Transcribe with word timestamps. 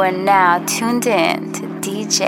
You 0.00 0.06
are 0.06 0.12
now 0.12 0.64
tuned 0.64 1.06
in 1.06 1.52
to 1.52 1.60
DJ 1.84 2.24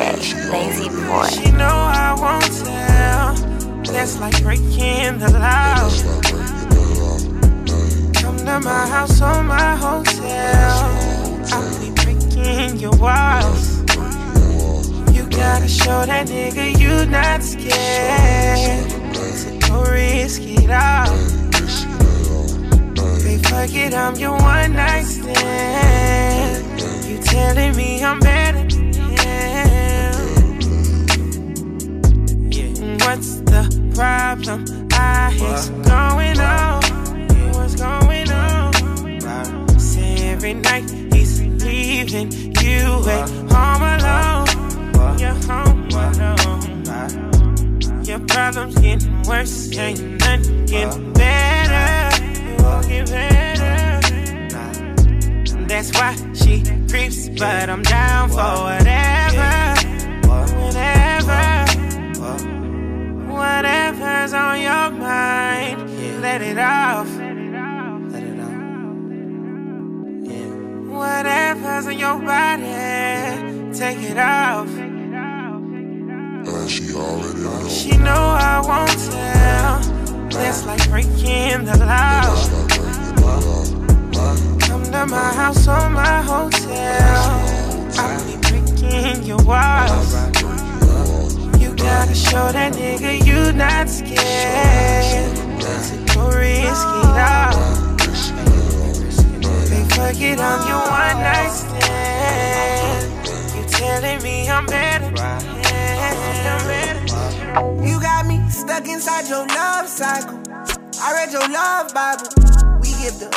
Lazzzy 0.51 0.91
Boy. 1.09 1.27
She 1.31 1.51
know 1.53 1.65
I 1.65 2.13
won't 2.21 2.53
tell. 2.67 3.33
That's 3.85 4.21
like 4.21 4.43
breaking 4.43 5.19
the 5.19 5.31
law. 5.41 5.89
Come 8.21 8.37
to 8.45 8.61
my 8.61 8.87
house 8.93 9.19
my 9.23 9.75
hotel. 9.75 10.85
I'll 11.51 11.81
be 11.81 11.91
breaking 12.03 12.79
your 12.79 12.95
walls. 12.99 13.79
You 15.17 15.25
gotta 15.31 15.67
show 15.67 16.05
that 16.05 16.27
nigga 16.29 16.79
you 16.79 17.07
not 17.07 17.43
scared. 17.43 18.85
Go 19.63 19.83
risk 19.91 20.43
it 20.43 20.71
all. 20.71 21.09
They 23.25 23.95
I'm 23.97 24.15
your 24.17 24.33
one 24.33 24.75
night 24.75 25.05
stand. 25.05 26.42
You 27.13 27.19
telling 27.19 27.77
me 27.77 28.03
I'm 28.03 28.19
better 28.21 28.65
than 28.65 28.95
him. 28.95 29.19
Yeah. 32.51 32.97
What's 33.05 33.41
the 33.43 33.69
problem? 33.95 34.65
I 34.95 35.37
going 35.85 36.41
on. 36.41 36.83
What's 37.53 37.75
going 37.75 38.31
on? 38.33 39.79
Say 39.79 40.31
every 40.31 40.55
night 40.55 40.91
he's 41.13 41.43
leaving 41.63 42.33
you 42.63 43.05
at 43.07 43.29
home 43.53 43.83
alone. 43.93 44.49
You're 45.19 45.37
home 45.45 45.89
alone. 45.93 46.63
Your 48.07 48.21
problems 48.21 48.79
getting 48.79 49.23
worse, 49.25 49.77
ain't 49.77 50.01
nothing 50.19 50.65
getting 50.65 51.13
better. 51.13 52.09
It 52.25 52.63
won't 52.63 52.89
get 52.89 53.07
better. 53.11 54.01
That's 55.67 55.91
why 55.93 56.17
she 56.33 56.82
creeps, 56.93 57.31
but 57.31 57.71
I'm 57.71 57.83
down 57.83 58.29
for 58.29 58.53
whatever. 58.69 59.53
Whatever. 60.29 61.43
Whatever's 63.33 64.35
on 64.35 64.61
your 64.61 64.91
mind, 64.91 65.79
let 66.21 66.43
it 66.43 66.59
off. 66.59 67.09
Let 67.17 67.37
it 67.39 67.55
off. 67.55 68.03
Let 68.13 68.25
it 68.25 68.39
off. 68.41 68.59
Whatever's 70.99 71.87
on 71.87 71.99
your 71.99 72.19
body, 72.19 73.73
take 73.73 74.03
it 74.11 74.19
off. 74.19 74.69
And 76.45 76.71
she 76.71 76.93
already 76.93 77.41
know. 77.41 77.69
She 77.71 77.97
know 77.97 78.23
I 78.51 78.61
won't 78.69 78.99
tell. 79.11 79.81
That's 80.29 80.67
like 80.67 80.87
breaking 80.91 81.65
the 81.65 81.77
law. 81.79 82.62
Come 85.03 85.11
my 85.11 85.35
house 85.35 85.67
or 85.67 85.91
my 85.91 86.23
hotel. 86.23 86.71
I'll 87.99 88.25
be 88.25 88.37
breaking 88.47 89.25
your 89.25 89.43
walls. 89.43 90.15
You 91.61 91.75
gotta 91.75 92.15
show 92.15 92.53
that 92.53 92.75
nigga 92.75 93.27
you 93.27 93.53
not 93.53 93.89
scared. 93.89 95.35
To 95.59 96.15
go 96.15 96.29
risk 96.31 96.87
it 97.03 97.19
all. 97.19 97.51
They 99.67 99.83
fuck 99.91 100.21
it, 100.21 100.39
I'm 100.39 100.69
your 100.71 100.87
one 100.87 101.19
night 101.19 101.51
stand. 101.51 103.03
You 103.57 103.65
telling 103.71 104.23
me 104.23 104.49
I'm 104.49 104.67
better. 104.67 105.07
I'm 105.07 106.63
better. 106.71 107.85
You 107.85 108.01
got 108.01 108.27
me 108.29 108.39
stuck 108.49 108.87
inside 108.87 109.29
your 109.29 109.49
love 109.49 109.89
cycle. 109.89 110.41
I 111.01 111.13
read 111.13 111.33
your 111.33 111.49
love 111.49 111.93
Bible. 111.93 112.29
We 112.81 112.91
give 113.03 113.19
the 113.19 113.31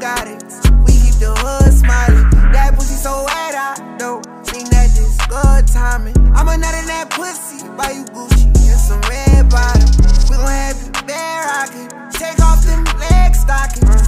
guidance. 0.00 0.34
We 0.34 0.40
keep 0.40 0.43
the 1.24 1.32
hood 1.40 1.72
smiling. 1.72 2.28
That 2.52 2.76
pussy 2.76 2.94
so 3.00 3.24
wet, 3.24 3.54
I 3.56 3.96
don't 3.96 4.22
think 4.44 4.68
that 4.68 4.92
this 4.92 5.16
good 5.24 5.64
timing. 5.72 6.16
I'm 6.36 6.48
a 6.48 6.56
nut 6.56 6.74
in 6.76 6.86
that 6.92 7.08
pussy. 7.08 7.64
Buy 7.76 7.96
you 7.96 8.04
Gucci 8.12 8.52
and 8.68 8.80
some 8.80 9.00
red 9.08 9.48
bottoms. 9.48 9.96
We 10.28 10.36
gon' 10.36 10.52
have 10.52 10.76
you 10.76 10.92
bare 11.08 11.48
rockin'. 11.48 11.88
Take 12.12 12.38
off 12.44 12.60
them 12.68 12.84
leg 13.00 13.32
stockings. 13.34 14.04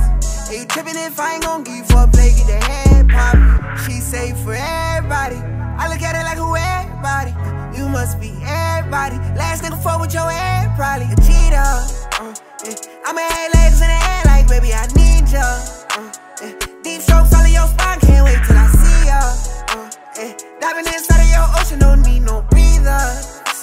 Hey, 0.49 0.61
you 0.61 0.67
trippin' 0.69 0.97
if 0.97 1.19
I 1.19 1.35
ain't 1.35 1.45
gon' 1.45 1.65
give 1.65 1.77
you 1.81 1.87
for 1.89 2.05
a 2.05 2.09
play, 2.09 2.37
get 2.37 2.47
the 2.53 2.61
head 2.61 3.09
poppin'. 3.09 3.65
She 3.85 4.01
say 4.05 4.37
for 4.45 4.53
everybody. 4.53 5.41
I 5.81 5.89
look 5.89 6.03
at 6.05 6.13
it 6.13 6.25
like 6.29 6.37
who 6.37 6.53
everybody. 6.53 7.33
You 7.73 7.89
must 7.89 8.21
be 8.21 8.37
everybody. 8.45 9.17
Last 9.41 9.65
nigga 9.65 9.81
fuck 9.81 10.01
with 10.01 10.13
your 10.13 10.29
head, 10.29 10.69
probably 10.77 11.09
a 11.09 11.17
cheater. 11.25 11.65
Uh, 12.21 12.37
yeah. 12.61 13.09
I'ma 13.09 13.21
have 13.25 13.53
legs 13.57 13.81
in 13.81 13.89
the 13.89 14.01
air 14.05 14.23
like, 14.29 14.49
baby, 14.49 14.73
I 14.77 14.85
need 14.93 15.33
ya. 15.33 15.86
Diving 20.77 20.93
inside 20.93 21.25
of 21.25 21.31
your 21.33 21.49
ocean, 21.57 21.79
don't 21.79 22.03
need 22.03 22.21
no 22.21 22.45
breather. 22.51 23.01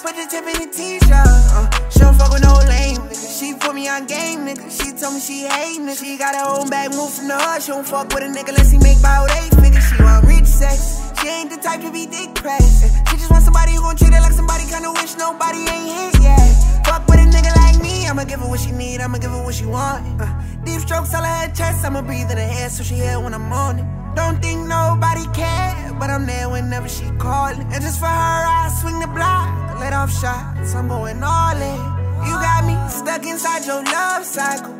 Put 0.01 0.17
the 0.17 0.25
tip 0.25 0.49
in 0.49 0.65
the 0.65 0.69
t-shirt. 0.73 1.13
Uh, 1.53 1.69
she 1.93 1.99
don't 1.99 2.17
fuck 2.17 2.33
with 2.33 2.41
no 2.41 2.57
lame 2.65 3.05
nigga. 3.05 3.39
She 3.39 3.53
put 3.53 3.75
me 3.75 3.87
on 3.87 4.07
game, 4.07 4.49
nigga. 4.49 4.65
She 4.65 4.97
told 4.97 5.13
me 5.13 5.19
she 5.19 5.45
hate 5.45 5.77
nigga. 5.77 5.99
She 6.01 6.17
got 6.17 6.33
her 6.33 6.57
own 6.57 6.69
bag, 6.69 6.89
move 6.89 7.13
from 7.13 7.27
the 7.27 7.37
hood. 7.37 7.61
She 7.61 7.69
don't 7.69 7.85
fuck 7.85 8.09
with 8.09 8.23
a 8.23 8.29
nigga 8.33 8.49
unless 8.49 8.71
he 8.71 8.79
make 8.79 8.97
about 8.97 9.29
eight 9.29 9.53
figures. 9.61 9.85
She 9.85 10.01
want 10.01 10.25
rich 10.25 10.45
sex. 10.49 11.05
She 11.21 11.27
ain't 11.27 11.51
the 11.51 11.57
type 11.57 11.81
to 11.81 11.91
be 11.91 12.07
dick 12.07 12.33
pressed. 12.33 12.81
She 12.81 13.17
just 13.17 13.29
want 13.29 13.43
somebody 13.43 13.73
who 13.73 13.81
gon' 13.81 13.95
treat 13.95 14.11
her 14.11 14.19
like 14.19 14.33
somebody 14.33 14.65
kinda 14.65 14.89
wish 14.93 15.13
nobody 15.15 15.69
ain't 15.69 15.93
hit 15.93 16.23
yet. 16.23 16.62
Fuck 16.93 17.07
with 17.07 17.17
a 17.17 17.25
nigga 17.25 17.49
like 17.55 17.81
me, 17.81 18.05
I'ma 18.05 18.23
give 18.23 18.39
her 18.39 18.47
what 18.47 18.59
she 18.59 18.71
need, 18.71 19.01
I'ma 19.01 19.17
give 19.17 19.31
her 19.31 19.43
what 19.43 19.55
she 19.55 19.65
want. 19.65 20.21
Uh, 20.21 20.29
deep 20.63 20.79
strokes 20.79 21.11
all 21.15 21.23
her 21.23 21.51
chest, 21.51 21.83
I'ma 21.83 22.03
breathe 22.03 22.29
in 22.29 22.37
her 22.37 22.51
hair 22.55 22.69
so 22.69 22.83
she 22.83 22.93
hear 22.93 23.19
when 23.19 23.33
I'm 23.33 23.51
on 23.51 23.79
it. 23.79 23.85
Don't 24.15 24.39
think 24.39 24.67
nobody 24.67 25.25
care, 25.33 25.73
but 25.99 26.11
I'm 26.11 26.27
there 26.27 26.47
whenever 26.49 26.87
she 26.87 27.05
callin'. 27.17 27.65
And 27.73 27.81
just 27.81 27.99
for 27.99 28.05
her, 28.05 28.41
I 28.45 28.69
swing 28.79 28.99
the 28.99 29.07
block, 29.07 29.79
let 29.79 29.91
off 29.91 30.13
shots, 30.13 30.75
I'm 30.75 30.87
going 30.87 31.23
all 31.23 31.57
in. 31.57 31.81
You 32.29 32.33
got 32.37 32.61
me 32.69 32.77
stuck 32.89 33.25
inside 33.25 33.65
your 33.65 33.83
love 33.83 34.23
cycle. 34.23 34.77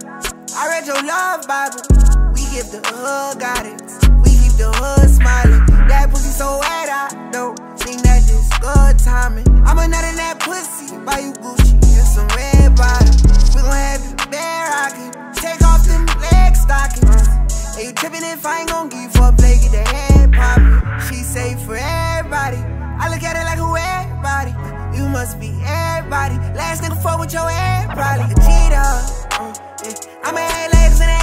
I 0.54 0.68
read 0.70 0.86
your 0.86 1.02
love 1.02 1.48
Bible. 1.48 1.82
We 2.36 2.46
give 2.54 2.70
the 2.70 2.82
hood 2.94 3.40
guidance. 3.40 3.98
We 4.22 4.38
keep 4.38 4.54
the 4.62 4.70
hood 4.70 5.10
smiling. 5.10 5.66
That 5.90 6.12
pussy 6.12 6.30
so 6.30 6.60
wet, 6.60 6.90
I 6.90 7.32
good 8.64 8.98
timing. 8.98 9.48
I'm 9.68 9.78
a 9.78 9.88
nut 9.88 10.06
in 10.08 10.16
that 10.16 10.40
pussy, 10.40 10.96
buy 11.04 11.20
you 11.20 11.34
Gucci 11.44 11.76
and 12.00 12.08
some 12.08 12.28
red 12.32 12.72
bottoms. 12.80 13.20
We 13.52 13.60
gon' 13.60 13.76
have 13.76 14.00
you 14.00 14.16
bare 14.32 14.72
rockin'. 14.72 15.12
Take 15.36 15.62
off 15.68 15.84
them 15.84 16.08
leg 16.24 16.56
stockings. 16.56 17.28
Hey, 17.76 17.92
you 17.92 17.94
trippin' 17.94 18.24
if 18.24 18.46
I 18.46 18.62
ain't 18.62 18.70
gon' 18.70 18.88
give 18.88 19.04
you 19.04 19.10
for 19.12 19.28
a 19.28 19.34
play, 19.36 19.60
get 19.60 19.72
the 19.76 19.84
head 19.84 20.32
poppin'. 20.32 20.80
She 21.08 21.28
say 21.28 21.56
for 21.66 21.76
everybody. 21.76 22.64
I 23.04 23.12
look 23.12 23.24
at 23.24 23.36
it 23.36 23.44
like 23.44 23.60
who 23.60 23.76
everybody. 23.76 24.56
You 24.96 25.10
must 25.10 25.40
be 25.40 25.52
everybody. 25.68 26.40
Last 26.56 26.84
nigga 26.84 26.96
fuck 27.04 27.20
with 27.20 27.34
your 27.34 27.50
head, 27.50 27.92
probably 27.92 28.32
a 28.32 28.38
cheater. 28.48 28.90
Uh, 29.44 29.52
yeah. 29.84 30.24
I'ma 30.24 30.40
have 30.40 30.72
legs 30.72 31.02
in 31.04 31.08
the 31.12 31.23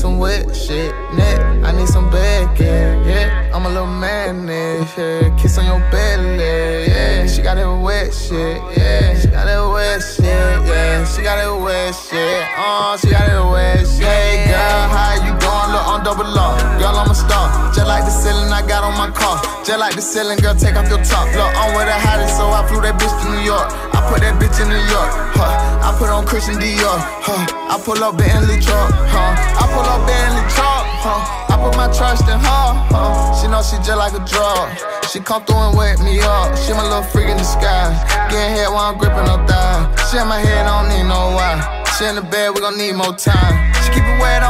some 0.00 0.18
wet 0.18 0.56
shit. 0.56 0.94
Neck, 1.14 1.38
I 1.62 1.72
need 1.72 1.86
some 1.86 2.08
bacon. 2.08 3.04
Yeah, 3.04 3.50
I'm 3.52 3.66
a 3.66 3.68
little 3.68 3.86
man, 3.86 4.48
yeah. 4.48 5.36
Kiss 5.36 5.58
on 5.58 5.66
your 5.66 5.78
belly, 5.90 6.88
yeah. 6.88 7.26
She 7.26 7.42
got 7.42 7.56
that 7.56 7.68
wet 7.68 8.14
shit, 8.14 8.56
yeah. 8.78 9.18
She 9.20 9.28
got 9.28 9.44
that 9.44 9.60
wet 9.60 10.00
shit, 10.00 10.24
yeah. 10.24 11.04
She 11.04 11.20
got 11.22 11.36
that 11.36 11.52
wet 11.52 11.94
shit, 11.94 12.48
oh, 12.56 12.96
she 12.98 13.10
got 13.10 13.28
that 13.28 13.44
wet 13.52 13.86
shit. 13.86 14.08
Hey, 14.08 14.48
girl, 14.48 14.88
how 14.88 15.20
you 15.20 15.36
doing? 15.36 15.68
Look, 15.70 15.86
on 15.86 16.02
double 16.02 16.24
law. 16.24 16.56
Girl, 16.78 16.96
I'm 16.96 17.10
a 17.10 17.14
star. 17.14 17.72
Just 17.74 17.86
like 17.86 18.04
the 18.04 18.10
ceiling 18.10 18.50
I 18.50 18.66
got 18.66 18.82
on 18.82 18.96
my 18.96 19.10
car. 19.10 19.49
Just 19.70 19.78
like 19.78 19.94
the 19.94 20.02
ceiling, 20.02 20.42
girl, 20.42 20.58
take 20.58 20.74
off 20.74 20.90
your 20.90 20.98
top. 20.98 21.30
Look, 21.30 21.46
I'm 21.54 21.70
with 21.78 21.86
the 21.86 21.94
hottest, 21.94 22.34
so 22.34 22.50
I 22.50 22.66
flew 22.66 22.82
that 22.82 22.98
bitch 22.98 23.14
to 23.22 23.26
New 23.30 23.46
York. 23.46 23.70
I 23.94 24.02
put 24.10 24.18
that 24.18 24.34
bitch 24.42 24.58
in 24.58 24.66
New 24.66 24.82
York, 24.90 25.14
huh? 25.38 25.86
I 25.86 25.94
put 25.94 26.10
on 26.10 26.26
Christian 26.26 26.58
Dior, 26.58 26.98
huh? 27.22 27.70
I 27.70 27.78
pull 27.78 28.02
up 28.02 28.18
Bentley 28.18 28.58
truck, 28.58 28.90
huh? 28.90 29.30
I 29.30 29.70
pull 29.70 29.86
up 29.86 30.02
Bentley 30.10 30.42
truck, 30.50 30.82
huh? 31.06 31.22
I 31.22 31.54
put 31.54 31.78
my 31.78 31.86
trust 31.94 32.26
in 32.26 32.34
her, 32.34 32.66
huh? 32.90 33.38
She 33.38 33.46
know 33.46 33.62
she 33.62 33.78
just 33.86 33.94
like 33.94 34.10
a 34.10 34.22
drug. 34.26 34.74
She 35.06 35.22
come 35.22 35.46
through 35.46 35.62
and 35.62 35.78
wake 35.78 36.02
me 36.02 36.18
up. 36.18 36.50
She 36.58 36.74
my 36.74 36.82
little 36.82 37.06
freak 37.06 37.30
in 37.30 37.38
the 37.38 37.46
sky. 37.46 37.94
Getting 38.26 38.50
head 38.50 38.74
while 38.74 38.90
I'm 38.90 38.98
gripping 38.98 39.22
her 39.22 39.38
thigh. 39.46 39.86
She 40.10 40.18
in 40.18 40.26
my 40.26 40.42
head, 40.42 40.66
I 40.66 40.82
don't 40.82 40.90
need 40.90 41.06
no 41.06 41.30
why. 41.38 41.62
She 41.94 42.10
in 42.10 42.18
the 42.18 42.26
bed, 42.26 42.58
we 42.58 42.58
gon' 42.58 42.74
need 42.74 42.98
more 42.98 43.14
time. 43.14 43.54
She 43.86 43.94
keep 43.94 44.02
it 44.02 44.18
wet, 44.18 44.42
I 44.42 44.49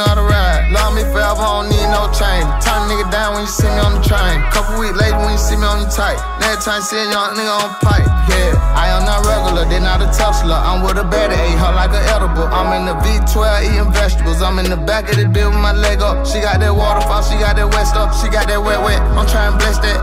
over, 0.00 0.20
you 0.20 0.24
don't 0.24 0.24
need 0.24 0.24
no 0.24 0.24
other 0.24 0.24
ride. 0.24 0.72
Love 0.72 0.94
me 0.94 1.02
forever, 1.12 1.42
don't 1.44 1.68
need 1.68 1.88
no 1.92 2.08
chain. 2.12 2.42
Turn 2.64 2.88
nigga 2.88 3.10
down 3.10 3.34
when 3.34 3.42
you 3.44 3.52
see 3.52 3.68
me 3.68 3.80
on 3.80 4.00
the 4.00 4.02
train. 4.04 4.40
Couple 4.50 4.80
weeks 4.80 4.96
later 4.96 5.18
when 5.18 5.32
you 5.32 5.38
see 5.38 5.56
me 5.56 5.66
on 5.66 5.80
your 5.80 5.90
tight. 5.90 6.18
Next 6.40 6.64
time 6.64 6.82
see 6.82 6.96
a 6.96 7.10
young 7.10 7.36
nigga 7.36 7.52
on 7.52 7.74
pipe. 7.84 8.06
Yeah, 8.30 8.54
I 8.76 8.88
am 8.94 9.04
not 9.04 9.26
regular, 9.26 9.64
they 9.68 9.80
not 9.80 10.00
a 10.00 10.08
Tesla. 10.14 10.62
I'm 10.62 10.82
with 10.82 10.98
a 10.98 11.04
better 11.04 11.34
ate 11.34 11.58
her 11.58 11.72
like 11.74 11.90
an 11.90 12.04
edible. 12.08 12.48
I'm 12.48 12.72
in 12.76 12.86
the 12.86 12.96
V12 13.02 13.66
eating 13.66 13.92
vegetables. 13.92 14.42
I'm 14.42 14.58
in 14.58 14.70
the 14.70 14.78
back 14.78 15.10
of 15.10 15.16
the 15.16 15.26
bill 15.28 15.50
with 15.50 15.60
my 15.60 15.72
leg 15.72 16.00
up. 16.00 16.26
She 16.26 16.40
got 16.40 16.60
that 16.60 16.74
waterfall, 16.74 17.22
she 17.22 17.36
got 17.38 17.56
that 17.56 17.68
wet 17.68 17.86
stuff, 17.86 18.14
she 18.20 18.28
got 18.30 18.48
that 18.48 18.62
wet 18.62 18.80
wet. 18.82 19.00
I'm 19.00 19.26
trying 19.26 19.52
to 19.52 19.58
bless 19.58 19.78
that. 19.78 19.98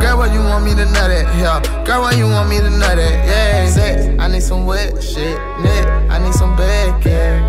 Girl, 0.00 0.18
where 0.18 0.32
you 0.32 0.40
want 0.40 0.64
me 0.64 0.74
to 0.74 0.86
nut 0.86 1.10
at? 1.10 1.26
Yeah. 1.36 1.60
Girl, 1.84 2.02
where 2.02 2.14
you 2.16 2.26
want 2.26 2.48
me 2.48 2.58
to 2.58 2.70
nut 2.70 2.98
at? 2.98 3.16
Yeah. 3.26 3.68
Sex, 3.68 4.06
I 4.18 4.28
need 4.28 4.42
some 4.42 4.66
wet 4.66 5.02
shit. 5.02 5.36
Nick, 5.60 5.84
I 6.10 6.18
need 6.18 6.34
some 6.34 6.56
bacon. 6.56 7.12
Yeah. 7.12 7.45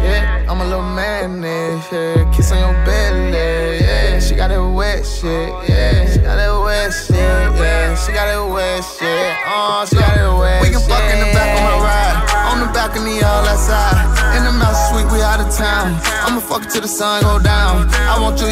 A 0.67 0.69
little 0.69 0.83
man, 0.83 1.41
yeah. 1.41 2.29
Kiss 2.35 2.51
on 2.51 2.59
your 2.59 2.75
belly, 2.83 3.31
yeah. 3.79 4.19
She 4.19 4.35
got 4.35 4.49
that 4.49 4.59
wet 4.59 5.05
shit, 5.07 5.47
yeah. 5.63 6.03
She 6.11 6.19
got 6.19 6.35
that 6.35 6.51
wet 6.59 6.91
shit, 6.91 7.15
yeah. 7.15 7.95
She 7.95 8.11
got 8.11 8.27
that 8.27 8.43
wet 8.51 8.83
shit, 8.83 9.31
oh, 9.47 9.87
she 9.87 9.95
got 9.95 10.11
that 10.11 10.27
wet 10.27 10.59
shit. 10.59 10.67
We 10.67 10.75
can 10.75 10.83
fuck 10.83 11.07
in 11.07 11.23
the 11.23 11.31
back 11.31 11.55
of 11.55 11.63
my 11.63 11.77
ride. 11.87 12.19
On 12.51 12.59
the 12.59 12.67
balcony, 12.75 13.23
all 13.23 13.47
outside. 13.47 13.95
In 14.35 14.43
the 14.43 14.51
mouse 14.51 14.91
suite, 14.91 15.07
we 15.07 15.23
out 15.23 15.39
of 15.39 15.47
town. 15.55 15.95
I'ma 16.27 16.43
fuck 16.43 16.67
it 16.67 16.69
till 16.69 16.81
the 16.81 16.91
sun 16.91 17.23
go 17.23 17.39
down. 17.39 17.87
I 18.03 18.19
want 18.19 18.35
you, 18.43 18.51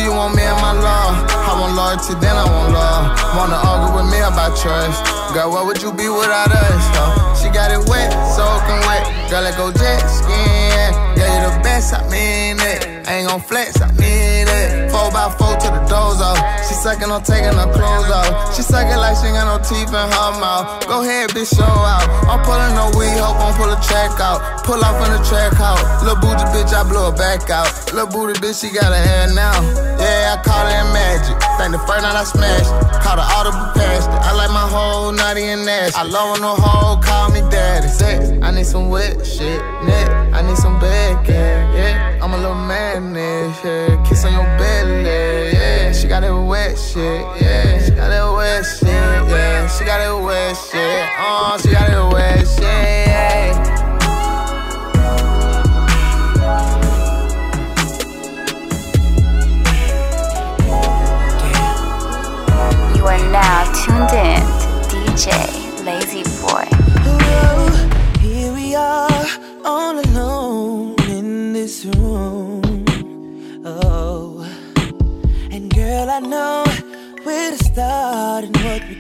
loyalty, 1.95 2.19
then 2.19 2.36
I 2.36 2.45
want 2.45 2.74
love. 2.74 3.36
Wanna 3.36 3.56
argue 3.56 3.95
with 3.95 4.12
me 4.12 4.19
about 4.19 4.57
trust. 4.57 5.03
Girl, 5.33 5.51
what 5.51 5.65
would 5.65 5.81
you 5.81 5.92
be 5.92 6.09
without 6.09 6.51
us? 6.51 6.83
Huh? 6.95 7.36
She 7.36 7.50
got 7.50 7.71
it 7.71 7.88
wet, 7.89 8.12
soaking 8.36 8.81
wet. 8.88 9.30
Girl, 9.30 9.42
let 9.42 9.57
go 9.57 9.71
jet 9.71 10.06
skin. 10.07 10.94
Yeah, 11.18 11.50
you 11.50 11.57
the 11.57 11.63
best, 11.63 11.94
I 11.94 12.07
mean 12.09 12.57
it. 12.59 12.94
Ain't 13.07 13.30
gon' 13.30 13.42
flex, 13.42 13.81
I 13.81 13.92
mean 14.02 14.50
it. 14.50 14.90
Four 14.90 15.12
by 15.12 15.30
four 15.38 15.54
to 15.54 15.68
the 15.69 15.84
doors 15.86 16.22
off. 16.22 16.42
She 16.66 16.74
sucking 16.74 17.12
on 17.12 17.22
taking 17.22 17.54
her 17.54 17.69
clothes 17.69 18.10
off. 18.10 18.56
She 18.56 18.62
sucking 18.62 18.98
like 18.98 19.13
she 19.22 19.30
got 19.30 19.46
no 19.46 19.62
teeth 19.62 19.94
in 19.94 20.10
her 20.10 20.31
mouth. 20.42 20.88
Go 20.88 21.06
ahead, 21.06 21.30
bitch, 21.30 21.54
show 21.54 21.66
out. 21.66 22.02
I'm 22.25 22.42
pulling 22.42 22.74
no 22.74 22.90
weed, 22.98 23.13
hope 23.22 23.38
I'm 23.38 23.54
pull 23.54 23.69
a 23.69 23.78
track 23.86 24.18
out. 24.18 24.66
Pull 24.66 24.81
off 24.81 24.98
in 25.06 25.13
the 25.13 25.22
track 25.22 25.54
out. 25.62 25.78
Lil' 26.02 26.18
booty 26.18 26.46
bitch, 26.50 26.74
I 26.74 26.81
blow 26.81 27.12
her 27.12 27.18
back 27.18 27.50
out. 27.50 27.69
Lil' 27.94 28.07
booty 28.07 28.34
bitch, 28.42 28.62
she 28.62 28.74
got 28.74 28.90
her 28.90 28.98
hair 28.98 29.30
now. 29.34 29.54
Yeah, 30.02 30.34
I 30.34 30.42
call 30.42 30.66
in 30.66 30.86
magic. 30.90 31.38
Think 31.62 31.78
the 31.78 31.81
first 31.86 32.02
night 32.02 32.18
I 32.18 32.25
smashed. 32.25 32.74
Caught 33.06 33.22
her 33.22 33.30
audible 33.38 33.69
past 33.78 34.10
it. 34.10 34.22
I 34.25 34.34
like 34.34 34.50
my 34.50 34.66
whole 34.66 35.12
naughty 35.12 35.46
and 35.46 35.66
nasty. 35.66 36.00
I 36.00 36.04
love 36.04 36.34
when 36.34 36.42
no 36.42 36.56
hoe 36.57 36.98
call 37.02 37.30
me 37.30 37.42
daddy. 37.54 37.88
Sex, 37.88 38.34
I 38.42 38.52
need 38.52 38.66
some 38.66 38.90
wet 38.90 39.25
shit. 39.25 39.62
Neck, 39.86 40.10
I 40.34 40.42
need 40.42 40.57
some 40.57 40.80
bacon. 40.80 41.56
Yeah, 41.78 42.05
I'm 42.25 42.33
a 42.33 42.38
little 42.38 42.56
man, 42.56 43.13
yeah. 43.13 44.04
Kiss 44.04 44.25
on 44.25 44.33
your 44.33 44.42
belly, 44.57 45.04
yeah. 45.04 45.92
She 45.92 46.07
got 46.07 46.22
that 46.22 46.33
wet 46.33 46.75
shit, 46.75 47.22
yeah. 47.39 47.77
She 47.86 47.92
got 47.92 48.10
that 48.10 48.33
wet 48.36 48.66
shit, 48.66 48.89
yeah. 48.89 49.68
She 49.68 49.86
got 49.86 50.00
that 50.00 50.24
wet 50.25 50.57
shit, 50.57 51.06
oh, 51.19 51.56
she 51.62 51.69
got 51.69 51.88
that 51.88 52.12
wet 52.12 52.39
shit, 52.39 52.55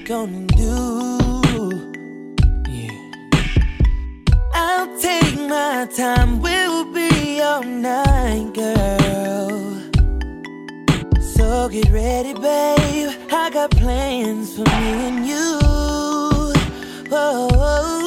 gonna 0.05 0.45
do. 0.45 1.71
Yeah, 2.69 2.91
I'll 4.53 4.99
take 5.01 5.35
my 5.35 5.87
time, 5.97 6.41
we'll 6.41 6.93
be 6.93 7.41
all 7.41 7.63
night, 7.63 8.53
girl. 8.53 9.81
So 11.35 11.69
get 11.69 11.89
ready, 11.89 12.33
babe. 12.33 13.09
I 13.31 13.49
got 13.51 13.71
plans 13.71 14.55
for 14.55 14.65
me 14.65 15.07
and 15.07 15.25
you. 15.25 15.59
Whoa. 17.09 18.04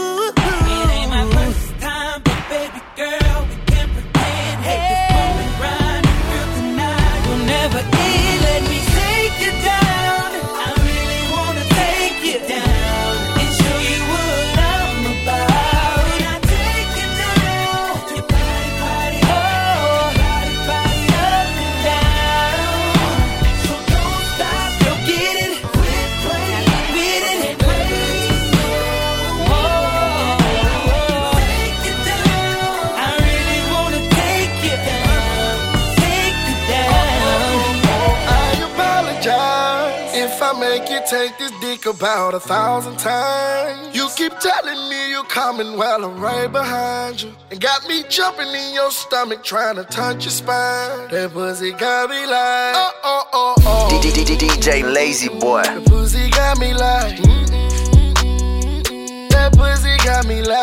Make 40.68 40.90
you 40.90 41.00
take 41.08 41.38
this 41.38 41.50
dick 41.62 41.86
about 41.86 42.34
a 42.34 42.40
thousand 42.40 42.98
times. 42.98 43.96
You 43.96 44.06
keep 44.16 44.38
telling 44.38 44.90
me 44.90 45.10
you're 45.10 45.24
coming 45.24 45.78
while 45.78 46.04
I'm 46.04 46.20
right 46.20 46.52
behind 46.52 47.22
you. 47.22 47.32
And 47.50 47.58
got 47.58 47.88
me 47.88 48.04
jumping 48.10 48.48
in 48.48 48.74
your 48.74 48.90
stomach 48.90 49.42
trying 49.42 49.76
to 49.76 49.84
touch 49.84 50.26
your 50.26 50.30
spine. 50.30 51.08
That 51.08 51.32
pussy 51.32 51.72
got 51.72 52.10
me 52.10 52.20
like, 52.26 52.74
oh, 52.76 52.92
oh, 53.02 53.24
oh, 53.32 53.54
oh. 53.64 54.00
DJ 54.02 54.84
Lazzzy 54.84 55.40
Boy. 55.40 55.62
The 55.62 55.88
pussy 55.88 56.28
got 56.28 56.58
me 56.58 56.74
like, 56.74 57.16
mm, 57.16 57.46
mm, 57.46 57.74
mm, 57.74 58.82
mm, 58.82 58.82
mm. 58.82 59.28
that 59.30 59.52
pussy 59.56 59.96
got 60.04 60.26
me 60.26 60.42
like, 60.42 60.57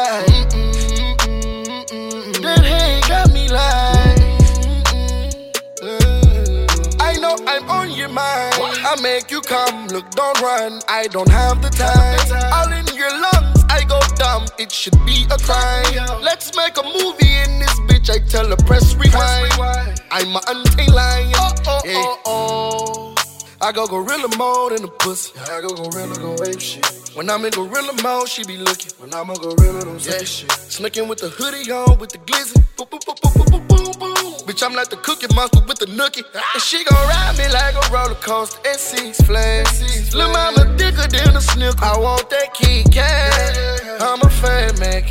make 9.16 9.32
you 9.32 9.40
come, 9.40 9.88
look, 9.88 10.10
don't 10.12 10.42
run. 10.42 10.82
I 10.90 11.08
don't 11.08 11.30
have 11.30 11.62
the 11.62 11.70
time. 11.70 12.20
All 12.56 12.72
in 12.80 12.86
your 13.02 13.14
lungs, 13.26 13.64
I 13.70 13.84
go 13.88 14.00
dumb. 14.16 14.46
It 14.60 14.72
should 14.72 14.98
be 15.06 15.26
a 15.36 15.38
crime. 15.48 16.22
Let's 16.22 16.56
make 16.58 16.76
a 16.78 16.84
movie 16.84 17.34
in 17.46 17.60
this 17.60 17.76
bitch. 17.88 18.10
I 18.10 18.20
tell 18.28 18.48
the 18.48 18.58
press 18.68 18.94
rewind. 18.96 20.02
I'm 20.12 20.36
a 20.36 20.42
auntie 20.52 20.92
lion. 20.92 21.32
Oh, 21.36 21.54
oh, 21.66 21.82
oh, 21.86 22.22
oh. 22.26 23.16
I 23.62 23.72
go 23.72 23.88
gorilla 23.88 24.30
mode 24.38 24.74
in 24.74 24.82
the 24.82 24.94
pussy. 25.00 25.32
I 25.40 25.62
go 25.62 25.70
gorilla, 25.70 26.16
go 26.16 26.32
ape 26.44 26.60
shit. 26.60 26.86
When 27.16 27.30
I'm 27.30 27.46
in 27.46 27.52
gorilla 27.52 27.94
mode, 28.04 28.28
she 28.28 28.44
be 28.44 28.58
looking. 28.58 28.92
When 29.00 29.14
I'm 29.14 29.30
a 29.30 29.36
gorilla, 29.36 29.82
don't 29.86 30.02
say 30.02 30.26
shit. 30.26 30.52
Sneaking 30.52 31.08
with 31.08 31.20
the 31.20 31.30
hoodie 31.30 31.72
on, 31.72 31.98
with 32.00 32.12
the 32.12 32.18
glizzy. 32.18 32.62
Boom, 32.76 32.88
boom, 32.92 33.00
boom, 33.06 33.75
Bitch, 34.56 34.66
I'm 34.66 34.74
like 34.74 34.88
the 34.88 34.96
cookie 34.96 35.28
monster 35.36 35.60
with 35.68 35.80
the 35.80 35.86
nookie. 35.86 36.24
And 36.34 36.64
she 36.64 36.82
gon' 36.86 37.08
ride 37.10 37.38
me 37.38 37.44
like 37.52 37.76
a 37.76 37.94
roller 37.94 38.16
coaster. 38.16 38.58
And 38.66 38.80
six 38.80 39.20
flags. 39.20 40.16
Lil' 40.16 40.32
mama 40.32 40.64
thicker 40.78 41.08
than 41.08 41.36
a 41.36 41.42
snicker. 41.42 41.84
I 41.84 41.98
want 42.00 42.30
that 42.30 42.54
key 42.54 42.84
cat. 42.90 44.00
I'm 44.00 44.22
a 44.22 44.30
fan, 44.30 44.80
man. 44.80 45.04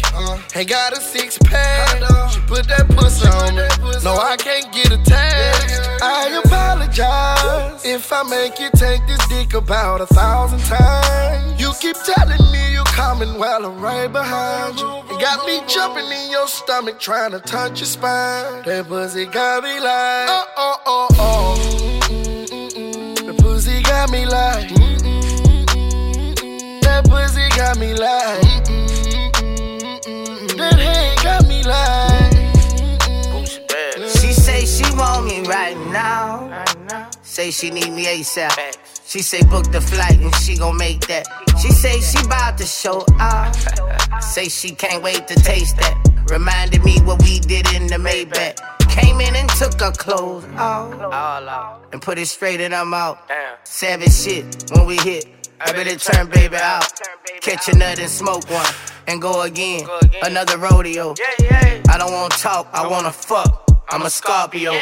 Ain't 0.54 0.68
got 0.68 0.96
a 0.96 1.00
six 1.00 1.36
pack. 1.44 2.00
She 2.32 2.40
put 2.46 2.66
that 2.68 2.88
pussy 2.96 3.28
on 3.28 3.56
me. 3.56 3.68
No, 4.02 4.16
I 4.16 4.36
can't 4.38 4.72
get 4.72 4.90
attached. 4.90 6.00
I 6.00 6.40
apologize 6.42 7.84
if 7.84 8.10
I 8.14 8.22
make 8.22 8.58
you 8.58 8.70
take 8.74 9.06
this 9.06 9.20
dick 9.28 9.52
about 9.52 10.00
a 10.00 10.06
thousand 10.06 10.60
times. 10.60 11.60
You 11.60 11.72
keep 11.80 11.96
telling 12.02 12.50
me 12.50 12.73
coming 12.94 13.38
while 13.40 13.66
I'm 13.66 13.80
right 13.80 14.10
behind 14.10 14.78
you. 14.78 14.86
It 15.10 15.20
got 15.20 15.44
me 15.46 15.60
jumping 15.66 16.06
in 16.06 16.30
your 16.30 16.46
stomach 16.46 17.00
trying 17.00 17.32
to 17.32 17.40
touch 17.40 17.80
your 17.80 17.86
spine. 17.86 18.62
That 18.62 18.86
pussy 18.86 19.26
got 19.26 19.64
me 19.64 19.80
like, 19.80 20.28
oh, 20.30 20.46
oh, 20.56 20.78
oh, 20.86 21.08
oh. 21.18 21.56
The 23.26 23.34
pussy 23.42 23.82
got 23.82 24.10
me 24.12 24.26
like, 24.26 24.68
that 26.82 27.04
pussy 27.10 27.48
got 27.56 27.78
me 27.78 27.94
like, 27.94 28.64
that 30.56 30.78
head 30.78 31.18
got 31.24 31.48
me 31.48 31.64
like. 31.64 32.32
She 34.08 34.32
say 34.32 34.64
she 34.66 34.84
want 34.94 35.26
me 35.26 35.40
right 35.48 35.76
now. 35.90 36.64
Say 37.22 37.50
she 37.50 37.70
need 37.70 37.90
me 37.90 38.04
ASAP. 38.04 38.93
She 39.14 39.22
say 39.22 39.44
book 39.44 39.70
the 39.70 39.80
flight 39.80 40.18
and 40.18 40.34
she 40.34 40.56
gon' 40.56 40.76
make 40.76 41.06
that. 41.06 41.24
She 41.62 41.70
say 41.70 42.00
she 42.00 42.26
bout 42.26 42.58
to 42.58 42.66
show 42.66 43.06
up. 43.20 43.54
Say 44.20 44.48
she 44.48 44.70
can't 44.70 45.04
wait 45.04 45.28
to 45.28 45.36
taste 45.36 45.76
that. 45.76 45.94
Reminded 46.28 46.82
me 46.82 46.98
what 47.02 47.22
we 47.22 47.38
did 47.38 47.72
in 47.72 47.86
the 47.86 47.94
Maybach. 47.94 48.58
Came 48.90 49.20
in 49.20 49.36
and 49.36 49.48
took 49.50 49.78
her 49.80 49.92
clothes 49.92 50.44
off. 50.56 51.80
And 51.92 52.02
put 52.02 52.18
it 52.18 52.26
straight 52.26 52.60
in 52.60 52.72
her 52.72 52.84
mouth. 52.84 53.18
Savage 53.62 54.12
shit 54.12 54.72
when 54.74 54.84
we 54.84 54.96
hit. 54.96 55.28
I 55.60 55.70
better 55.70 55.94
turn 55.94 56.28
baby 56.28 56.56
out. 56.56 56.90
Catch 57.40 57.68
a 57.68 57.76
nut 57.76 58.00
and 58.00 58.10
smoke 58.10 58.50
one. 58.50 58.66
And 59.06 59.22
go 59.22 59.42
again. 59.42 59.86
Another 60.24 60.58
rodeo. 60.58 61.14
I 61.88 61.98
don't 61.98 62.12
wanna 62.12 62.34
talk, 62.34 62.68
I 62.72 62.84
wanna 62.88 63.12
fuck. 63.12 63.60
I'm 63.90 64.02
a 64.02 64.10
Scorpio. 64.10 64.72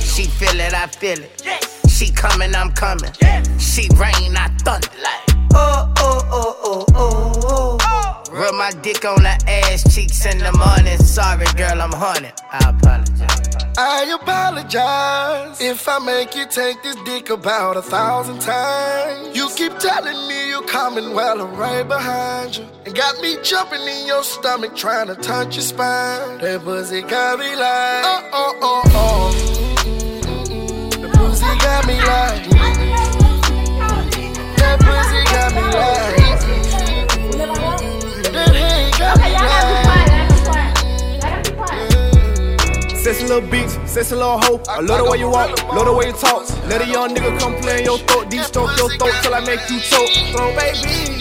She 0.00 0.24
feel 0.24 0.60
it, 0.60 0.74
I 0.74 0.86
feel 0.86 1.18
it. 1.18 1.63
She 1.94 2.10
coming, 2.10 2.56
I'm 2.56 2.72
coming. 2.72 3.12
She 3.60 3.88
rain, 3.94 4.36
I 4.36 4.48
thunder 4.64 4.88
like. 5.00 5.36
Oh, 5.54 5.92
oh, 5.98 6.28
oh, 6.28 6.56
oh, 6.64 6.86
oh, 6.92 7.78
oh. 7.82 8.22
Rub 8.32 8.52
my 8.56 8.72
dick 8.82 9.04
on 9.04 9.24
her 9.24 9.38
ass 9.46 9.94
cheeks 9.94 10.26
in 10.26 10.38
the 10.38 10.52
morning. 10.54 10.98
Sorry, 10.98 11.46
girl, 11.56 11.80
I'm 11.80 11.92
hunting. 11.92 12.32
I 12.50 12.70
apologize. 12.70 13.44
I 13.78 14.18
apologize 14.20 15.60
if 15.60 15.88
I 15.88 16.00
make 16.00 16.34
you 16.34 16.46
take 16.46 16.82
this 16.82 16.96
dick 17.04 17.30
about 17.30 17.76
a 17.76 17.82
thousand 17.82 18.40
times. 18.40 19.36
You 19.36 19.48
keep 19.54 19.78
telling 19.78 20.26
me 20.26 20.48
you're 20.48 20.66
coming 20.66 21.14
while 21.14 21.40
I'm 21.40 21.54
right 21.54 21.86
behind 21.86 22.56
you. 22.56 22.66
And 22.86 22.94
got 22.94 23.20
me 23.20 23.36
jumping 23.44 23.82
in 23.82 24.08
your 24.08 24.24
stomach 24.24 24.74
trying 24.74 25.06
to 25.06 25.14
touch 25.14 25.54
your 25.54 25.62
spine. 25.62 26.38
That 26.38 26.62
pussy 26.64 27.02
got 27.02 27.38
me 27.38 27.54
like, 27.54 28.04
oh, 28.04 28.30
oh, 28.32 28.58
oh, 28.62 28.82
oh. 28.86 29.33
The 31.84 31.90
pussy 31.90 32.00
got 32.00 32.32
me 32.48 33.76
like, 33.76 34.08
that 34.56 34.80
pussy 34.80 35.20
got 35.28 35.52
me 35.52 35.60
like. 35.68 36.16
That 38.32 38.54
head 38.54 38.88
got 38.98 39.20
me 39.20 39.28
like. 39.36 39.84
Sexy 42.96 43.24
little 43.26 43.42
bitch, 43.42 43.68
sexy 43.86 44.14
little 44.14 44.38
hoe. 44.38 44.62
I 44.66 44.80
love 44.80 45.04
the 45.04 45.10
way 45.10 45.18
you 45.18 45.28
walk, 45.28 45.62
love 45.74 45.84
the 45.84 45.92
way 45.92 46.06
you 46.06 46.14
talk. 46.14 46.48
Let 46.68 46.80
a 46.80 46.86
young 46.86 47.14
nigga 47.14 47.38
come 47.38 47.54
play 47.56 47.80
in 47.80 47.84
your 47.84 47.98
throat, 47.98 48.30
deep 48.30 48.40
stroke 48.44 48.74
your 48.78 48.88
throat 48.96 49.12
till 49.22 49.34
I 49.34 49.40
make 49.40 49.60
you 49.68 49.78
choke. 49.80 50.08
Throw 50.32 50.54
baby, 50.56 51.18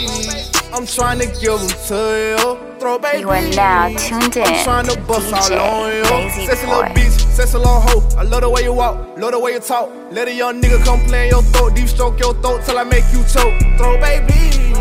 I'm 0.71 0.85
trying 0.85 1.19
to 1.19 1.25
give 1.41 1.59
them 1.59 1.67
to 1.67 2.37
you. 2.39 2.57
Throw 2.79 2.97
baby, 2.99 3.19
You 3.19 3.29
are 3.31 3.41
now 3.49 3.89
tuned 3.97 4.37
in 4.37 4.43
I'm 4.45 4.63
trying 4.63 4.85
to 4.87 4.97
bust 5.01 5.29
DJ 5.33 5.57
all 5.59 5.83
on 5.83 5.91
you. 5.93 6.03
Lazy 6.03 6.45
Sexy 6.45 6.65
Boy. 6.67 6.71
little 6.77 6.93
bitch, 6.95 7.22
sexy 7.33 7.57
little 7.57 7.81
hoe. 7.81 8.03
I 8.17 8.23
love 8.23 8.41
the 8.41 8.49
way 8.49 8.63
you 8.63 8.73
walk, 8.73 9.17
love 9.17 9.31
the 9.31 9.39
way 9.39 9.53
you 9.53 9.59
talk. 9.59 9.89
Let 10.11 10.27
a 10.27 10.33
young 10.33 10.61
nigga 10.61 10.83
come 10.85 10.99
play 11.05 11.25
in 11.25 11.31
your 11.31 11.43
throat, 11.43 11.75
deep 11.75 11.87
stroke 11.87 12.19
your 12.19 12.33
throat 12.35 12.61
till 12.65 12.77
I 12.77 12.83
make 12.83 13.05
you 13.11 13.23
choke. 13.25 13.55
Throw 13.77 13.99
baby, 13.99 14.73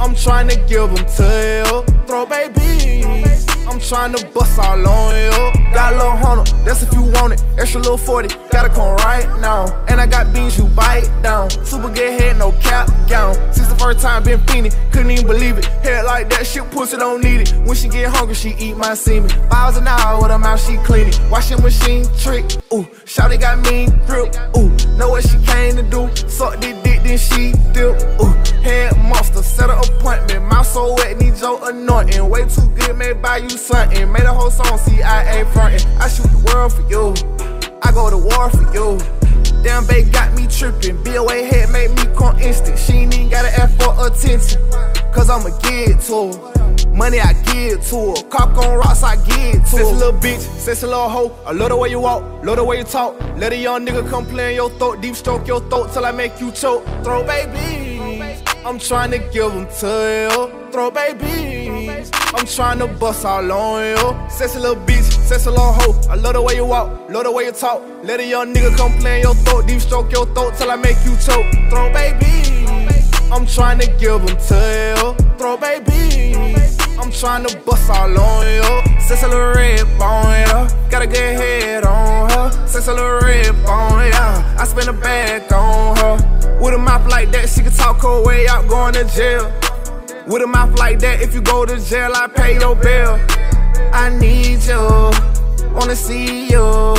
I'm 0.00 0.14
trying 0.14 0.48
to 0.48 0.56
give 0.68 0.94
them 0.94 1.06
to 1.18 1.26
you. 1.66 2.06
Throw 2.06 2.26
baby. 2.26 3.33
I'm 3.66 3.80
trying 3.80 4.14
to 4.14 4.26
bust 4.28 4.58
all 4.58 4.86
on 4.86 5.14
you. 5.14 5.64
Got 5.72 5.94
a 5.94 5.96
little 5.96 6.16
hundred, 6.16 6.46
that's 6.64 6.82
if 6.82 6.92
you 6.92 7.02
want 7.02 7.32
it. 7.32 7.44
Extra 7.58 7.80
little 7.80 7.96
40, 7.96 8.28
gotta 8.50 8.68
come 8.68 8.96
right 8.98 9.26
now. 9.40 9.66
And 9.88 10.00
I 10.00 10.06
got 10.06 10.32
beans 10.32 10.56
you 10.58 10.66
bite 10.66 11.08
down. 11.22 11.50
Super 11.50 11.88
good 11.88 12.20
head, 12.20 12.38
no 12.38 12.52
cap 12.52 12.88
gown. 13.08 13.34
Since 13.52 13.68
the 13.68 13.76
first 13.76 14.00
time 14.00 14.22
been 14.22 14.40
fiending, 14.40 14.74
couldn't 14.92 15.10
even 15.10 15.26
believe 15.26 15.58
it. 15.58 15.64
Head 15.64 16.04
like 16.04 16.30
that, 16.30 16.46
shit 16.46 16.70
pussy 16.70 16.96
don't 16.96 17.22
need 17.22 17.40
it. 17.40 17.52
When 17.66 17.74
she 17.74 17.88
get 17.88 18.10
hungry, 18.10 18.34
she 18.34 18.50
eat 18.58 18.76
my 18.76 18.94
semen. 18.94 19.30
Miles 19.48 19.76
an 19.76 19.88
hour 19.88 20.22
with 20.22 20.30
her 20.30 20.38
mouth, 20.38 20.60
she 20.64 20.76
clean 20.78 21.08
it. 21.08 21.20
Washing 21.30 21.62
machine 21.62 22.06
trick, 22.18 22.44
ooh. 22.72 22.86
Shawty 23.04 23.40
got 23.40 23.58
mean 23.70 23.90
grip, 24.06 24.34
ooh. 24.56 24.70
Know 24.96 25.10
what 25.10 25.24
she 25.24 25.38
came 25.46 25.76
to 25.76 25.82
do. 25.82 26.14
Suck 26.28 26.60
this 26.60 26.80
dick, 26.84 27.02
then 27.02 27.18
she 27.18 27.52
dip, 27.72 28.00
ooh. 28.20 28.32
Head 28.62 28.96
monster, 28.96 29.42
set 29.42 29.70
an 29.70 29.78
appointment. 29.78 30.44
Mouth 30.46 30.66
so 30.66 30.94
wet, 30.94 31.18
need 31.18 31.36
your 31.38 31.68
anointing. 31.68 32.28
Way 32.28 32.48
too 32.48 32.66
good, 32.76 32.93
buy 33.22 33.38
you 33.38 33.50
something. 33.50 34.10
Made 34.12 34.24
a 34.24 34.32
whole 34.32 34.50
song, 34.50 34.78
CIA 34.78 35.44
frontin'. 35.52 35.86
I 35.98 36.08
shoot 36.08 36.30
the 36.30 36.52
world 36.52 36.72
for 36.72 36.82
you. 36.88 37.14
I 37.82 37.92
go 37.92 38.10
to 38.10 38.18
war 38.18 38.50
for 38.50 38.66
you. 38.72 38.98
Damn, 39.62 39.86
babe 39.86 40.12
got 40.12 40.34
me 40.34 40.46
trippin'. 40.46 41.02
BOA 41.02 41.44
head 41.44 41.70
made 41.70 41.90
me 41.90 42.04
come 42.16 42.38
instant. 42.38 42.78
She 42.78 42.92
ain't 42.92 43.14
even 43.14 43.30
gotta 43.30 43.48
ask 43.48 43.74
for 43.80 43.94
attention. 44.06 44.60
Cause 45.12 45.30
I'ma 45.30 45.56
give 45.60 45.96
it 45.96 46.00
to 46.02 46.32
her. 46.32 46.88
Money 46.94 47.20
I 47.20 47.32
give 47.44 47.84
to 47.88 48.14
her. 48.14 48.28
Cock 48.28 48.56
on 48.58 48.78
rocks, 48.78 49.02
I 49.02 49.16
give 49.16 49.26
to 49.26 49.58
her. 49.58 49.66
Sexy 49.66 49.94
little 49.94 50.12
bitch, 50.12 50.40
sexy 50.58 50.86
little 50.86 51.08
hoe. 51.08 51.36
I 51.46 51.52
love 51.52 51.70
the 51.70 51.76
way 51.76 51.88
you 51.88 52.00
walk, 52.00 52.22
love 52.44 52.56
the 52.56 52.64
way 52.64 52.78
you 52.78 52.84
talk. 52.84 53.18
Let 53.36 53.52
a 53.52 53.56
young 53.56 53.86
nigga 53.86 54.08
come 54.10 54.26
play 54.26 54.50
in 54.50 54.56
your 54.56 54.70
throat, 54.70 55.00
deep 55.00 55.16
stroke 55.16 55.46
your 55.46 55.60
throat 55.68 55.92
till 55.92 56.04
I 56.04 56.12
make 56.12 56.40
you 56.40 56.52
choke. 56.52 56.84
Throw 57.02 57.24
baby. 57.24 58.42
I'm 58.64 58.78
trying 58.78 59.10
to 59.10 59.18
give 59.18 59.52
them 59.52 59.66
to 59.80 60.30
you. 60.30 60.70
Throw 60.72 60.90
baby. 60.90 61.63
I'm 62.36 62.46
trying 62.46 62.80
to 62.80 62.88
bust 62.88 63.24
all 63.24 63.50
on 63.52 63.86
you. 63.86 64.28
Sexy 64.28 64.58
little 64.58 64.82
bitch, 64.84 65.04
sexy 65.04 65.50
little 65.50 65.72
hoe. 65.72 66.00
I 66.10 66.16
love 66.16 66.34
the 66.34 66.42
way 66.42 66.56
you 66.56 66.66
walk, 66.66 67.08
love 67.08 67.24
the 67.24 67.32
way 67.32 67.44
you 67.44 67.52
talk. 67.52 67.80
Let 68.02 68.18
a 68.18 68.26
young 68.26 68.52
nigga 68.52 68.76
come 68.76 68.92
play 68.98 69.18
in 69.18 69.22
your 69.22 69.34
throat, 69.34 69.66
deep 69.68 69.80
stroke 69.80 70.10
your 70.10 70.26
throat 70.34 70.54
till 70.56 70.70
I 70.70 70.76
make 70.76 70.96
you 71.04 71.16
choke. 71.16 71.46
Throw 71.70 71.92
baby. 71.92 72.66
I'm 73.32 73.46
trying 73.46 73.78
to 73.78 73.86
give 73.98 74.26
them 74.26 74.36
to 74.36 74.58
you. 74.98 75.38
Throw 75.38 75.56
baby. 75.56 76.34
I'm 76.98 77.10
trying 77.12 77.46
to 77.46 77.56
bust 77.58 77.88
all 77.88 78.18
on 78.18 78.46
you. 78.46 79.00
Sexy 79.00 79.26
little 79.26 79.54
red 79.54 79.86
bone, 79.98 80.24
yeah. 80.26 80.88
Got 80.90 81.02
a 81.02 81.06
good 81.06 81.16
head 81.16 81.84
on 81.84 82.30
her. 82.30 82.66
Sexy 82.66 82.90
little 82.90 83.20
red 83.20 83.52
bone, 83.64 84.08
yeah. 84.10 84.56
I 84.58 84.64
spend 84.64 84.88
a 84.88 84.92
bag 84.92 85.52
on 85.52 85.96
her. 85.98 86.60
With 86.60 86.74
a 86.74 86.78
mouth 86.78 87.08
like 87.08 87.30
that, 87.30 87.48
she 87.48 87.62
can 87.62 87.72
talk 87.72 88.02
her 88.02 88.24
way 88.24 88.48
out 88.48 88.68
going 88.68 88.94
to 88.94 89.04
jail. 89.14 89.63
With 90.26 90.42
a 90.42 90.46
mouth 90.46 90.78
like 90.78 91.00
that, 91.00 91.20
if 91.20 91.34
you 91.34 91.42
go 91.42 91.66
to 91.66 91.78
jail, 91.78 92.12
I 92.14 92.26
pay 92.28 92.58
your 92.58 92.74
bill. 92.74 93.20
I 93.92 94.08
need 94.18 94.64
you, 94.64 94.80
wanna 95.74 95.94
see 95.94 96.48
you. 96.48 96.96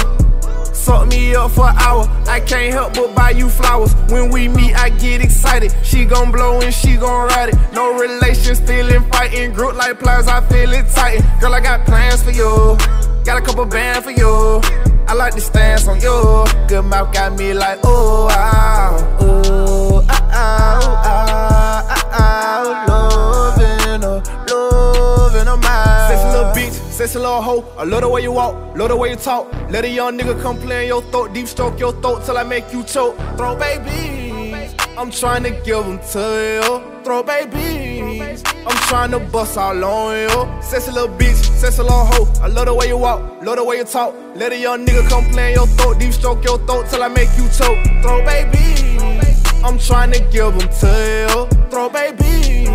Suck 0.72 1.08
me 1.08 1.34
up 1.34 1.50
for 1.50 1.68
an 1.68 1.76
hour. 1.78 2.08
I 2.28 2.40
can't 2.40 2.72
help 2.72 2.94
but 2.94 3.16
buy 3.16 3.32
you 3.32 3.50
flowers. 3.50 3.96
When 4.12 4.30
we 4.30 4.48
meet, 4.48 4.76
I 4.76 4.90
get 4.90 5.22
excited. 5.22 5.74
She 5.84 6.06
gon' 6.06 6.32
blow 6.32 6.62
and 6.62 6.72
she 6.72 6.98
gon' 6.98 7.28
ride 7.30 7.50
it. 7.50 7.56
No 7.74 7.98
relation, 7.98 8.56
still 8.56 8.94
in 8.94 9.04
fighting. 9.10 9.54
Group 9.54 9.74
like 9.76 10.00
pliers, 10.00 10.28
I 10.28 10.42
feel 10.48 10.72
it 10.72 10.88
tight. 10.94 11.22
Girl, 11.42 11.56
I 11.56 11.62
got 11.62 11.84
plans 11.86 12.22
for 12.22 12.30
you. 12.30 12.78
Got 13.26 13.40
a 13.40 13.42
couple 13.42 13.66
bands 13.66 14.06
for 14.06 14.12
you. 14.12 14.62
I 15.08 15.14
like 15.16 15.34
the 15.34 15.42
stance 15.42 15.88
on 15.88 16.00
you. 16.00 16.46
Good 16.68 16.84
mouth 16.84 17.12
got 17.12 17.36
me 17.36 17.54
like, 17.54 17.80
oh, 17.84 18.28
ah, 18.30 19.18
oh, 19.20 20.06
ah, 20.08 20.30
ah, 20.32 20.95
sexy 27.08 27.20
little 27.20 27.42
hoe. 27.42 27.66
I 27.78 27.84
love 27.84 28.02
the 28.02 28.10
way 28.10 28.22
you 28.22 28.32
walk, 28.32 28.56
love 28.76 28.90
the 28.90 28.96
way 28.96 29.12
you 29.12 29.16
talk. 29.16 29.52
Let 29.70 29.86
a 29.86 29.90
young 29.90 30.18
nigga 30.18 30.42
come 30.42 30.58
play 30.58 30.84
in 30.84 30.88
your 30.88 31.04
throat, 31.04 31.34
deep 31.34 31.48
stroke 31.48 31.80
your 31.80 31.94
throat 32.02 32.26
till 32.26 32.38
I 32.38 32.44
make 32.44 32.72
you 32.74 32.84
choke. 32.84 33.16
Throw 33.38 33.56
baby. 33.56 34.56
I'm 34.98 35.12
trying 35.12 35.44
to 35.44 35.52
give 35.52 35.86
them 35.86 36.00
to 36.14 36.24
you. 36.56 37.04
Throw 37.04 37.22
baby. 37.22 38.22
I'm 38.68 38.78
trying 38.90 39.12
to 39.12 39.20
bust 39.20 39.58
all 39.58 39.84
on 39.84 40.18
you. 40.18 40.62
Sexy 40.64 40.92
little 40.92 41.16
bitch, 41.16 41.36
sexy 41.60 41.84
little 41.84 42.06
hoe. 42.06 42.28
I 42.42 42.48
love 42.48 42.66
the 42.66 42.74
way 42.74 42.88
you 42.88 42.98
walk, 42.98 43.22
love 43.44 43.58
the 43.58 43.64
way 43.64 43.78
you 43.78 43.84
talk. 43.84 44.16
Let 44.36 44.52
a 44.54 44.58
young 44.58 44.86
nigga 44.86 45.08
come 45.08 45.26
play 45.26 45.50
in 45.50 45.56
your 45.60 45.68
throat, 45.68 46.00
deep 46.00 46.14
stroke 46.14 46.44
your 46.44 46.58
throat 46.66 46.88
till 46.90 47.04
I 47.04 47.10
make 47.10 47.30
you 47.38 47.48
choke. 47.50 47.78
Throw 48.02 48.26
baby. 48.26 48.98
I'm 49.64 49.78
trying 49.78 50.12
to 50.12 50.20
give 50.32 50.58
them 50.58 50.70
to 50.82 50.92
you. 51.22 51.70
Throw 51.70 51.90
baby. 51.90 52.68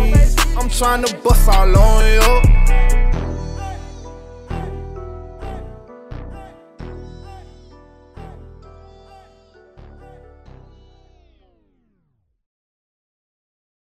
I'm 0.57 0.69
trying 0.69 1.03
to 1.03 1.17
bust 1.17 1.49
all 1.49 1.75
on 1.75 2.05
you. 2.05 2.90